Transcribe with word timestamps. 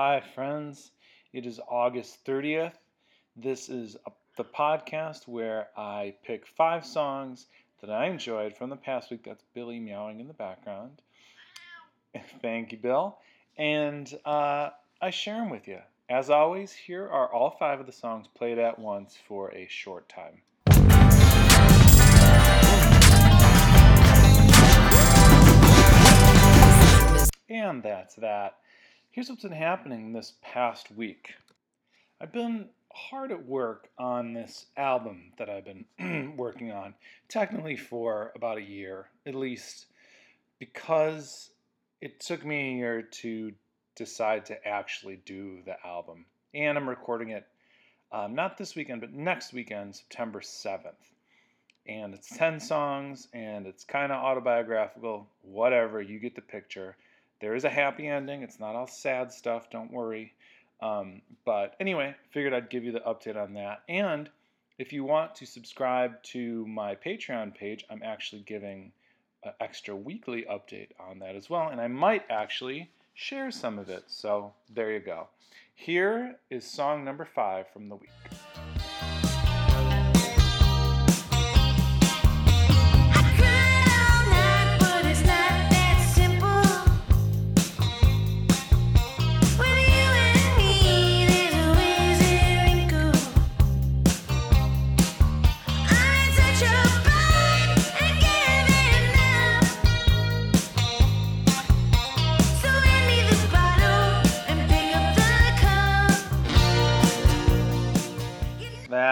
Hi, 0.00 0.22
friends. 0.36 0.92
It 1.32 1.44
is 1.44 1.58
August 1.68 2.24
30th. 2.24 2.74
This 3.34 3.68
is 3.68 3.96
a, 4.06 4.12
the 4.36 4.44
podcast 4.44 5.26
where 5.26 5.70
I 5.76 6.14
pick 6.24 6.46
five 6.46 6.86
songs 6.86 7.46
that 7.80 7.90
I 7.90 8.06
enjoyed 8.06 8.56
from 8.56 8.70
the 8.70 8.76
past 8.76 9.10
week. 9.10 9.24
That's 9.24 9.42
Billy 9.54 9.80
meowing 9.80 10.20
in 10.20 10.28
the 10.28 10.34
background. 10.34 11.02
Thank 12.40 12.70
you, 12.70 12.78
Bill. 12.78 13.18
And 13.56 14.08
uh, 14.24 14.70
I 15.02 15.10
share 15.10 15.38
them 15.38 15.50
with 15.50 15.66
you. 15.66 15.80
As 16.08 16.30
always, 16.30 16.70
here 16.70 17.08
are 17.08 17.32
all 17.32 17.50
five 17.58 17.80
of 17.80 17.86
the 17.86 17.92
songs 17.92 18.28
played 18.28 18.60
at 18.60 18.78
once 18.78 19.18
for 19.26 19.52
a 19.52 19.66
short 19.66 20.08
time. 20.08 20.42
And 27.48 27.82
that's 27.82 28.14
that. 28.14 28.58
Here's 29.18 29.30
what's 29.30 29.42
been 29.42 29.50
happening 29.50 30.12
this 30.12 30.34
past 30.42 30.92
week. 30.92 31.34
I've 32.20 32.30
been 32.30 32.68
hard 32.92 33.32
at 33.32 33.44
work 33.44 33.88
on 33.98 34.32
this 34.32 34.66
album 34.76 35.32
that 35.38 35.50
I've 35.50 35.64
been 35.64 36.34
working 36.36 36.70
on, 36.70 36.94
technically 37.28 37.76
for 37.76 38.30
about 38.36 38.58
a 38.58 38.62
year, 38.62 39.08
at 39.26 39.34
least, 39.34 39.86
because 40.60 41.50
it 42.00 42.20
took 42.20 42.46
me 42.46 42.60
a 42.60 42.76
year 42.76 43.02
to 43.02 43.50
decide 43.96 44.46
to 44.46 44.68
actually 44.68 45.18
do 45.26 45.62
the 45.66 45.84
album. 45.84 46.24
And 46.54 46.78
I'm 46.78 46.88
recording 46.88 47.30
it 47.30 47.44
um, 48.12 48.36
not 48.36 48.56
this 48.56 48.76
weekend, 48.76 49.00
but 49.00 49.12
next 49.12 49.52
weekend, 49.52 49.96
September 49.96 50.38
7th. 50.38 50.94
And 51.88 52.14
it's 52.14 52.28
10 52.36 52.60
songs 52.60 53.26
and 53.32 53.66
it's 53.66 53.82
kind 53.82 54.12
of 54.12 54.22
autobiographical, 54.22 55.26
whatever, 55.42 56.00
you 56.00 56.20
get 56.20 56.36
the 56.36 56.40
picture. 56.40 56.94
There 57.40 57.54
is 57.54 57.64
a 57.64 57.70
happy 57.70 58.06
ending. 58.06 58.42
It's 58.42 58.60
not 58.60 58.74
all 58.74 58.86
sad 58.86 59.32
stuff. 59.32 59.70
Don't 59.70 59.92
worry. 59.92 60.32
Um, 60.80 61.22
but 61.44 61.74
anyway, 61.80 62.14
figured 62.30 62.52
I'd 62.52 62.70
give 62.70 62.84
you 62.84 62.92
the 62.92 63.00
update 63.00 63.36
on 63.36 63.54
that. 63.54 63.82
And 63.88 64.28
if 64.78 64.92
you 64.92 65.04
want 65.04 65.34
to 65.36 65.46
subscribe 65.46 66.22
to 66.24 66.66
my 66.66 66.94
Patreon 66.94 67.54
page, 67.54 67.84
I'm 67.90 68.02
actually 68.02 68.42
giving 68.42 68.92
an 69.44 69.52
extra 69.60 69.94
weekly 69.94 70.46
update 70.50 70.90
on 70.98 71.18
that 71.20 71.36
as 71.36 71.50
well. 71.50 71.68
And 71.68 71.80
I 71.80 71.88
might 71.88 72.24
actually 72.30 72.90
share 73.14 73.50
some 73.50 73.78
of 73.78 73.88
it. 73.88 74.04
So 74.06 74.52
there 74.72 74.92
you 74.92 75.00
go. 75.00 75.28
Here 75.74 76.36
is 76.50 76.64
song 76.64 77.04
number 77.04 77.24
five 77.24 77.68
from 77.72 77.88
the 77.88 77.96
week. 77.96 78.10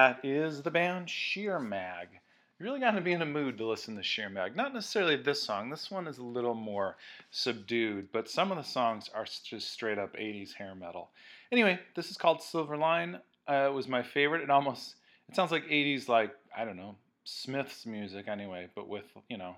That 0.06 0.24
is 0.24 0.62
the 0.62 0.70
band 0.70 1.10
Sheer 1.10 1.58
Mag. 1.58 2.06
You 2.12 2.64
really 2.64 2.78
got 2.78 2.92
to 2.92 3.00
be 3.00 3.12
in 3.12 3.22
a 3.22 3.26
mood 3.26 3.58
to 3.58 3.66
listen 3.66 3.96
to 3.96 4.04
Sheer 4.04 4.28
Mag. 4.28 4.54
Not 4.54 4.72
necessarily 4.72 5.16
this 5.16 5.42
song. 5.42 5.68
This 5.68 5.90
one 5.90 6.06
is 6.06 6.18
a 6.18 6.22
little 6.22 6.54
more 6.54 6.96
subdued, 7.32 8.12
but 8.12 8.30
some 8.30 8.52
of 8.52 8.56
the 8.56 8.62
songs 8.62 9.10
are 9.12 9.24
just 9.24 9.72
straight 9.72 9.98
up 9.98 10.14
80s 10.14 10.54
hair 10.54 10.76
metal. 10.76 11.10
Anyway, 11.50 11.80
this 11.96 12.08
is 12.08 12.16
called 12.16 12.40
Silver 12.40 12.76
Line. 12.76 13.18
Uh, 13.50 13.66
it 13.68 13.72
was 13.72 13.88
my 13.88 14.04
favorite. 14.04 14.42
It 14.42 14.48
almost 14.48 14.94
it 15.28 15.34
sounds 15.34 15.50
like 15.50 15.64
80s 15.64 16.06
like 16.06 16.30
I 16.56 16.64
don't 16.64 16.76
know 16.76 16.94
Smith's 17.24 17.84
music 17.84 18.28
anyway, 18.28 18.68
but 18.76 18.86
with 18.86 19.06
you 19.28 19.38
know 19.38 19.56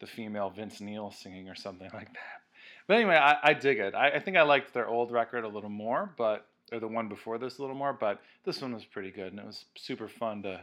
the 0.00 0.06
female 0.06 0.48
Vince 0.48 0.80
Neil 0.80 1.10
singing 1.10 1.50
or 1.50 1.54
something 1.54 1.90
like 1.92 2.14
that. 2.14 2.40
But 2.86 2.94
anyway, 2.94 3.16
I, 3.16 3.36
I 3.42 3.52
dig 3.52 3.78
it. 3.78 3.94
I, 3.94 4.12
I 4.12 4.20
think 4.20 4.38
I 4.38 4.42
liked 4.42 4.72
their 4.72 4.88
old 4.88 5.12
record 5.12 5.44
a 5.44 5.48
little 5.48 5.68
more, 5.68 6.14
but 6.16 6.46
or 6.72 6.80
the 6.80 6.88
one 6.88 7.08
before 7.08 7.38
this 7.38 7.58
a 7.58 7.62
little 7.62 7.76
more, 7.76 7.92
but 7.92 8.20
this 8.44 8.60
one 8.60 8.74
was 8.74 8.84
pretty 8.84 9.10
good, 9.10 9.32
and 9.32 9.40
it 9.40 9.46
was 9.46 9.64
super 9.76 10.08
fun 10.08 10.42
to 10.42 10.60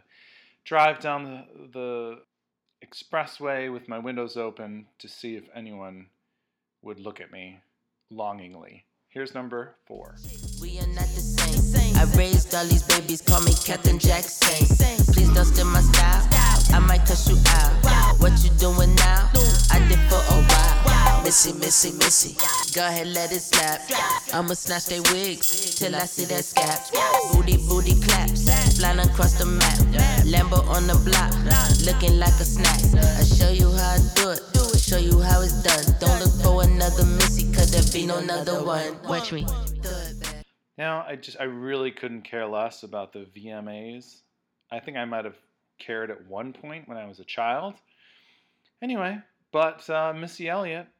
drive 0.66 1.00
down 1.00 1.24
the, 1.24 1.68
the 1.72 2.20
expressway 2.86 3.72
with 3.72 3.88
my 3.88 4.00
windows 4.00 4.38
open 4.38 4.88
to 5.00 5.08
see 5.08 5.36
if 5.36 5.44
anyone 5.56 6.08
would 6.82 7.00
look 7.00 7.22
at 7.22 7.32
me 7.32 7.60
longingly. 8.10 8.86
Here's 9.10 9.34
number 9.36 9.76
four. 9.86 10.16
We 10.62 10.80
are 10.80 10.88
not 10.88 11.08
the 11.14 11.22
same. 11.22 11.96
I 11.96 12.06
raised 12.18 12.54
all 12.56 12.66
these 12.66 12.84
babies, 12.84 13.22
call 13.22 13.42
me 13.44 13.54
Captain. 13.64 14.00
Please 14.00 15.30
don't 15.34 15.46
steal 15.46 15.66
my 15.66 15.82
style. 15.82 16.28
I 16.74 16.80
might 16.80 17.06
cuss 17.06 17.30
you 17.30 17.38
out. 17.48 18.20
What 18.20 18.44
you 18.44 18.50
doing 18.58 18.96
now? 18.96 19.30
I 19.72 19.80
did 19.88 20.00
for 20.10 20.16
a 20.16 20.42
while. 20.42 20.83
Missy, 21.34 21.54
missy, 21.54 21.92
missy. 21.98 22.38
Go 22.76 22.86
ahead, 22.86 23.08
let 23.08 23.32
it 23.32 23.40
slap. 23.40 23.82
I'ma 24.36 24.54
snatch 24.54 24.86
they 24.86 25.00
wigs 25.00 25.74
till 25.74 25.96
I 25.96 26.06
see 26.06 26.26
that 26.26 26.44
scap. 26.44 26.94
Booty, 27.34 27.58
booty 27.58 28.00
claps. 28.02 28.46
Flying 28.78 29.00
across 29.00 29.40
the 29.40 29.48
map. 29.48 29.80
Lambo 30.30 30.64
on 30.70 30.86
the 30.86 30.94
block. 31.02 31.34
Looking 31.90 32.20
like 32.20 32.38
a 32.40 32.46
snack. 32.46 32.78
I 33.18 33.24
show 33.24 33.50
you 33.50 33.72
how 33.72 33.96
I 33.96 34.00
do 34.14 34.30
it. 34.30 34.78
Show 34.78 35.00
you 35.00 35.22
how 35.22 35.42
it's 35.42 35.64
done. 35.64 35.96
Don't 36.00 36.20
look 36.20 36.34
for 36.44 36.62
another 36.72 37.04
Missy, 37.04 37.52
cause 37.52 37.72
there 37.72 37.82
be 37.92 38.06
no 38.06 38.20
another 38.20 38.64
one. 38.64 39.02
Watch 39.10 39.34
me. 39.34 39.48
Now, 40.78 41.04
I 41.08 41.16
just, 41.16 41.38
I 41.40 41.46
really 41.46 41.90
couldn't 41.90 42.22
care 42.22 42.46
less 42.46 42.84
about 42.84 43.12
the 43.12 43.26
VMAs. 43.36 44.22
I 44.72 44.80
think 44.80 44.98
I 44.98 45.06
might 45.06 45.26
have 45.26 45.38
cared 45.80 46.12
at 46.12 46.28
one 46.28 46.54
point 46.54 46.88
when 46.88 47.00
I 47.00 47.08
was 47.08 47.20
a 47.20 47.26
child. 47.26 47.74
Anyway, 48.84 49.18
but 49.52 49.90
uh, 49.90 50.14
Missy 50.14 50.48
Elliott 50.48 50.93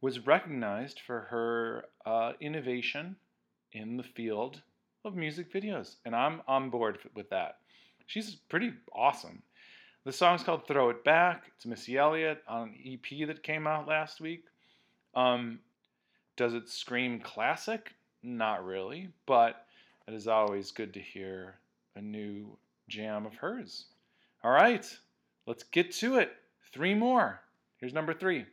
was 0.00 0.26
recognized 0.26 1.00
for 1.00 1.20
her 1.30 1.84
uh, 2.04 2.32
innovation 2.40 3.16
in 3.72 3.96
the 3.96 4.02
field 4.02 4.62
of 5.04 5.14
music 5.14 5.52
videos, 5.52 5.96
and 6.04 6.14
I'm 6.14 6.42
on 6.48 6.70
board 6.70 6.98
with 7.14 7.30
that. 7.30 7.58
She's 8.06 8.34
pretty 8.34 8.72
awesome. 8.94 9.42
The 10.04 10.12
song's 10.12 10.42
called 10.42 10.66
"Throw 10.66 10.90
It 10.90 11.04
Back." 11.04 11.44
It's 11.56 11.66
Missy 11.66 11.96
Elliott 11.96 12.42
on 12.46 12.68
an 12.68 12.74
EP 12.86 13.26
that 13.26 13.42
came 13.42 13.66
out 13.66 13.88
last 13.88 14.20
week. 14.20 14.44
Um, 15.14 15.60
does 16.36 16.54
it 16.54 16.68
scream 16.68 17.20
classic? 17.20 17.94
Not 18.22 18.64
really, 18.64 19.08
but 19.26 19.66
it 20.06 20.14
is 20.14 20.28
always 20.28 20.70
good 20.70 20.94
to 20.94 21.00
hear 21.00 21.56
a 21.96 22.00
new 22.00 22.56
jam 22.88 23.26
of 23.26 23.34
hers. 23.34 23.86
All 24.44 24.50
right, 24.52 24.86
let's 25.46 25.64
get 25.64 25.90
to 25.94 26.18
it. 26.18 26.32
Three 26.72 26.94
more. 26.94 27.40
Here's 27.78 27.94
number 27.94 28.14
three. 28.14 28.46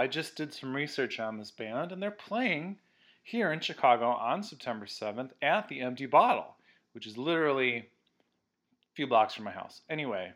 I 0.00 0.06
just 0.06 0.34
did 0.34 0.54
some 0.54 0.74
research 0.74 1.20
on 1.20 1.36
this 1.36 1.50
band, 1.50 1.92
and 1.92 2.02
they're 2.02 2.10
playing 2.10 2.78
here 3.22 3.52
in 3.52 3.60
Chicago 3.60 4.06
on 4.06 4.42
September 4.42 4.86
7th 4.86 5.32
at 5.42 5.68
the 5.68 5.82
Empty 5.82 6.06
Bottle, 6.06 6.56
which 6.94 7.06
is 7.06 7.18
literally 7.18 7.76
a 7.76 7.84
few 8.94 9.06
blocks 9.06 9.34
from 9.34 9.44
my 9.44 9.50
house. 9.50 9.82
Anyway, 9.90 10.32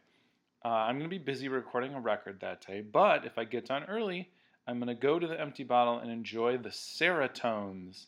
uh, 0.66 0.68
I'm 0.68 0.98
going 0.98 1.08
to 1.08 1.16
be 1.16 1.16
busy 1.16 1.48
recording 1.48 1.94
a 1.94 2.00
record 2.00 2.40
that 2.40 2.66
day, 2.66 2.82
but 2.82 3.24
if 3.24 3.38
I 3.38 3.44
get 3.44 3.64
done 3.64 3.84
early, 3.84 4.28
I'm 4.68 4.76
going 4.76 4.88
to 4.88 4.94
go 4.94 5.18
to 5.18 5.26
the 5.26 5.40
Empty 5.40 5.64
Bottle 5.64 5.98
and 5.98 6.10
enjoy 6.10 6.58
the 6.58 6.68
Seratones. 6.68 8.04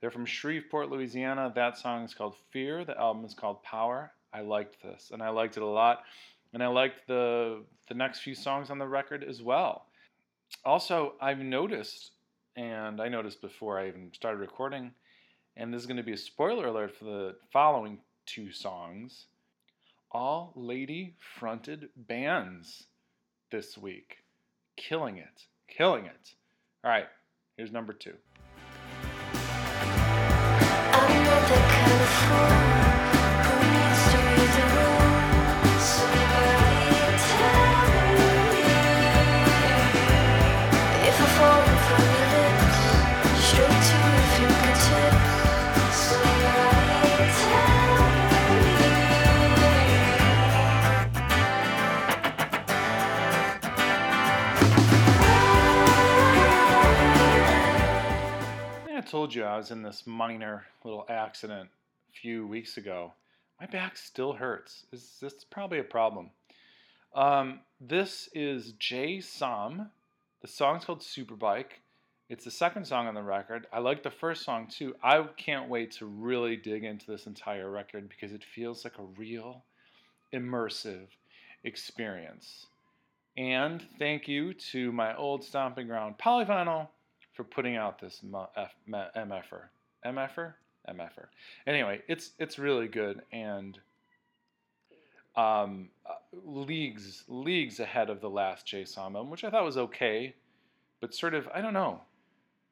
They're 0.00 0.10
from 0.10 0.24
Shreveport, 0.24 0.88
Louisiana. 0.88 1.52
That 1.54 1.76
song 1.76 2.04
is 2.04 2.14
called 2.14 2.36
Fear. 2.50 2.86
The 2.86 2.98
album 2.98 3.26
is 3.26 3.34
called 3.34 3.62
Power. 3.62 4.10
I 4.32 4.40
liked 4.40 4.80
this, 4.82 5.10
and 5.12 5.22
I 5.22 5.28
liked 5.28 5.58
it 5.58 5.62
a 5.62 5.66
lot. 5.66 6.04
And 6.54 6.62
I 6.62 6.68
liked 6.68 7.06
the 7.06 7.62
the 7.88 7.94
next 7.94 8.20
few 8.20 8.34
songs 8.34 8.70
on 8.70 8.78
the 8.78 8.88
record 8.88 9.22
as 9.22 9.42
well 9.42 9.84
also, 10.64 11.14
I've 11.20 11.38
noticed, 11.38 12.12
and 12.56 13.00
I 13.00 13.08
noticed 13.08 13.40
before 13.40 13.78
I 13.78 13.88
even 13.88 14.12
started 14.14 14.38
recording, 14.38 14.92
and 15.56 15.72
this 15.72 15.80
is 15.80 15.86
going 15.86 15.98
to 15.98 16.02
be 16.02 16.12
a 16.12 16.18
spoiler 16.18 16.66
alert 16.66 16.96
for 16.96 17.04
the 17.04 17.36
following 17.52 17.98
two 18.26 18.50
songs. 18.50 19.26
All 20.10 20.52
lady 20.56 21.16
fronted 21.38 21.88
bands 21.96 22.84
this 23.50 23.76
week. 23.76 24.18
Killing 24.76 25.18
it. 25.18 25.46
Killing 25.68 26.06
it. 26.06 26.34
All 26.82 26.90
right, 26.90 27.06
here's 27.56 27.72
number 27.72 27.92
two. 27.92 28.14
Told 59.04 59.34
you 59.34 59.44
I 59.44 59.56
was 59.56 59.70
in 59.70 59.82
this 59.82 60.06
minor 60.06 60.64
little 60.82 61.06
accident 61.08 61.68
a 62.10 62.12
few 62.12 62.46
weeks 62.46 62.76
ago. 62.76 63.12
My 63.60 63.66
back 63.66 63.96
still 63.96 64.32
hurts. 64.32 64.86
Is 64.92 65.22
probably 65.50 65.78
a 65.78 65.84
problem. 65.84 66.30
Um, 67.14 67.60
this 67.80 68.28
is 68.34 68.72
Jay 68.72 69.20
Som. 69.20 69.90
The 70.42 70.48
song's 70.48 70.84
called 70.84 71.00
Superbike. 71.00 71.80
It's 72.28 72.44
the 72.44 72.50
second 72.50 72.86
song 72.86 73.06
on 73.06 73.14
the 73.14 73.22
record. 73.22 73.66
I 73.72 73.78
like 73.78 74.02
the 74.02 74.10
first 74.10 74.44
song 74.44 74.66
too. 74.66 74.96
I 75.02 75.22
can't 75.36 75.68
wait 75.68 75.92
to 75.92 76.06
really 76.06 76.56
dig 76.56 76.82
into 76.82 77.06
this 77.06 77.26
entire 77.26 77.70
record 77.70 78.08
because 78.08 78.32
it 78.32 78.42
feels 78.42 78.84
like 78.84 78.98
a 78.98 79.18
real 79.18 79.62
immersive 80.32 81.06
experience. 81.62 82.66
And 83.36 83.82
thank 83.98 84.26
you 84.28 84.54
to 84.54 84.92
my 84.92 85.14
old 85.16 85.44
stomping 85.44 85.86
ground 85.86 86.16
Polyvinyl 86.18 86.88
for 87.34 87.44
putting 87.44 87.76
out 87.76 88.00
this 88.00 88.22
MFer. 88.24 89.62
MFer? 90.06 90.54
MFer. 90.88 91.26
Anyway, 91.66 92.02
it's 92.08 92.32
it's 92.38 92.58
really 92.58 92.88
good 92.88 93.22
and 93.32 93.78
um, 95.36 95.88
uh, 96.06 96.14
leagues 96.44 97.24
leagues 97.28 97.80
ahead 97.80 98.10
of 98.10 98.20
the 98.20 98.30
last 98.30 98.72
Som 98.86 99.16
album, 99.16 99.30
which 99.30 99.44
I 99.44 99.50
thought 99.50 99.64
was 99.64 99.76
okay, 99.76 100.34
but 101.00 101.14
sort 101.14 101.34
of 101.34 101.48
I 101.54 101.60
don't 101.60 101.72
know, 101.72 102.02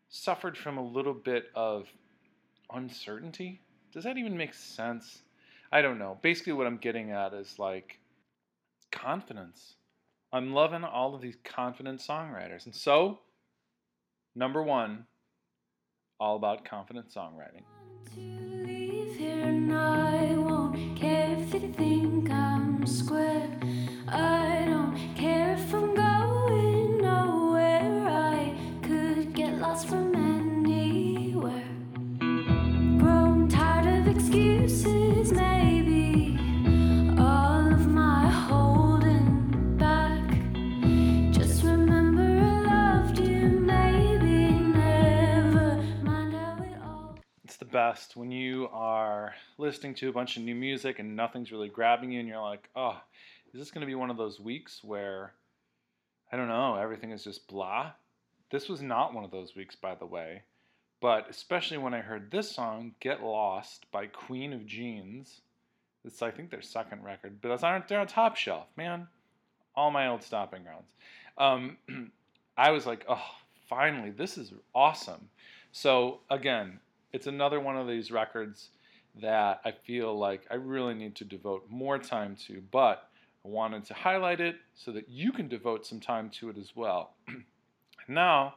suffered 0.09 0.57
from 0.57 0.79
a 0.79 0.85
little 0.85 1.15
bit 1.15 1.51
of 1.55 1.89
uncertainty. 2.73 3.61
Does 3.93 4.05
that 4.05 4.17
even 4.17 4.37
make 4.37 4.55
sense? 4.55 5.23
I 5.71 5.83
don't 5.83 5.99
know. 5.99 6.19
Basically, 6.23 6.53
what 6.53 6.67
I'm 6.67 6.77
getting 6.77 7.11
at 7.11 7.33
is 7.35 7.59
like 7.59 7.99
confidence. 8.91 9.75
I'm 10.33 10.53
loving 10.53 10.85
all 10.85 11.15
of 11.15 11.21
these 11.21 11.37
confident 11.45 12.01
songwriters. 12.01 12.65
And 12.65 12.75
so, 12.75 13.21
number 14.35 14.63
one, 14.63 15.07
all 16.21 16.37
about 16.37 16.65
confident 16.65 17.09
songwriting. 17.11 17.65
I 19.75 20.33
best 47.73 48.17
when 48.17 48.31
you 48.31 48.69
are 48.73 49.35
listening 49.59 49.95
to 49.97 50.09
a 50.09 50.13
bunch 50.13 50.37
of 50.37 50.43
new 50.43 50.55
music 50.55 50.99
and 50.99 51.17
nothing's 51.17 51.51
really 51.51 51.69
grabbing 51.69 52.13
you, 52.13 52.21
and 52.21 52.29
you're 52.29 52.41
like, 52.41 52.69
oh 52.77 53.01
is 53.53 53.61
this 53.61 53.71
going 53.71 53.83
to 53.83 53.87
be 53.87 53.95
one 53.95 54.11
of 54.11 54.17
those 54.17 54.41
weeks 54.41 54.83
where, 54.83 55.33
I 56.31 56.37
don't 56.37 56.49
know, 56.49 56.77
everything 56.77 57.13
is 57.13 57.25
just 57.25 57.47
blah? 57.49 57.93
This 58.51 58.69
was 58.69 58.81
not 58.81 59.15
one 59.15 59.25
of 59.25 59.31
those 59.31 59.55
weeks, 59.55 59.77
by 59.77 59.95
the 59.95 60.07
way. 60.07 60.43
But 61.01 61.29
especially 61.29 61.79
when 61.79 61.95
I 61.95 62.01
heard 62.01 62.31
this 62.31 62.51
song, 62.51 62.95
Get 63.01 63.23
Lost 63.23 63.87
by 63.91 64.07
Queen 64.07 64.53
of 64.53 64.67
Jeans. 64.67 65.41
It's, 66.05 66.23
I 66.23 66.31
think, 66.31 66.51
their 66.51 66.63
second 66.63 67.05
record, 67.05 67.39
but 67.43 67.51
it's 67.51 67.63
on, 67.63 67.85
they're 67.89 68.01
on 68.01 68.07
Topshelf, 68.07 68.65
man. 68.77 69.07
All 69.77 69.91
my 69.91 70.09
old 70.09 70.23
stopping 70.23 70.63
grounds. 70.63 70.91
Um, 71.39 71.77
I 72.57 72.71
was 72.71 72.87
like, 72.87 73.05
oh, 73.09 73.23
finally, 73.69 74.11
this 74.11 74.39
is 74.39 74.53
awesome. 74.75 75.29
So, 75.73 76.21
again, 76.31 76.81
it's 77.13 77.27
another 77.27 77.61
one 77.61 77.77
of 77.77 77.87
these 77.87 78.11
records 78.11 78.71
that 79.21 79.61
I 79.65 79.73
feel 79.73 80.19
like 80.19 80.47
I 80.51 80.55
really 80.55 80.95
need 80.95 81.17
to 81.17 81.25
devote 81.25 81.67
more 81.69 81.99
time 81.99 82.37
to. 82.47 82.63
But 82.71 83.09
I 83.45 83.49
wanted 83.49 83.85
to 83.87 83.95
highlight 83.95 84.41
it 84.41 84.57
so 84.75 84.93
that 84.93 85.09
you 85.09 85.33
can 85.33 85.49
devote 85.49 85.87
some 85.87 86.01
time 86.01 86.31
to 86.31 86.49
it 86.49 86.57
as 86.57 86.75
well. 86.75 87.15
now, 88.09 88.55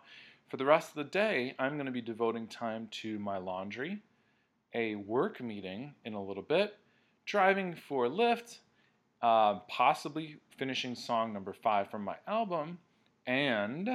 for 0.48 0.58
the 0.58 0.66
rest 0.66 0.90
of 0.90 0.96
the 0.96 1.04
day, 1.04 1.56
I'm 1.58 1.74
going 1.74 1.88
to 1.88 1.92
be 1.92 2.02
devoting 2.02 2.48
time 2.48 2.88
to 3.02 3.20
my 3.20 3.38
laundry, 3.38 4.02
a 4.74 4.96
work 4.96 5.42
meeting 5.42 5.96
in 6.06 6.14
a 6.14 6.24
little 6.24 6.44
bit, 6.44 6.76
driving 7.26 7.76
for 7.76 8.08
Lyft, 8.08 8.60
uh, 9.22 9.56
possibly 9.68 10.38
finishing 10.58 10.94
song 10.94 11.34
number 11.34 11.52
five 11.52 11.90
from 11.90 12.04
my 12.04 12.16
album, 12.28 12.78
and 13.26 13.90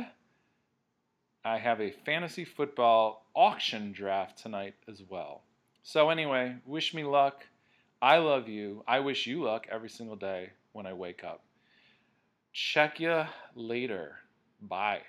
I 1.45 1.59
have 1.59 1.81
a 1.81 1.91
fantasy 1.91 2.45
football 2.45 3.27
auction 3.35 3.93
draft 3.93 4.39
tonight 4.39 4.75
as 4.89 5.03
well. 5.09 5.43
So, 5.83 6.11
anyway, 6.11 6.57
wish 6.67 6.93
me 6.93 7.05
luck. 7.05 7.47
I 8.03 8.19
love 8.19 8.49
you. 8.49 8.85
I 8.87 9.01
wish 9.01 9.27
you 9.27 9.43
luck 9.43 9.67
every 9.71 9.89
single 9.89 10.17
day 10.17 10.51
when 10.73 10.87
I 10.87 10.93
wake 10.93 11.25
up. 11.25 11.43
Check 12.53 13.01
you 13.01 13.25
later. 13.55 14.17
Bye. 14.61 15.03